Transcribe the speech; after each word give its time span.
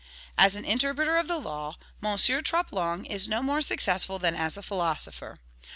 As 0.35 0.55
an 0.55 0.65
interpreter 0.65 1.15
of 1.17 1.27
the 1.27 1.37
law, 1.37 1.77
M. 2.03 2.17
Troplong 2.17 3.05
is 3.05 3.27
no 3.27 3.43
more 3.43 3.61
successful 3.61 4.17
than 4.17 4.35
as 4.35 4.57
a 4.57 4.63
philosopher. 4.63 5.37